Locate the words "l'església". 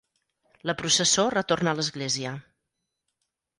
1.81-2.35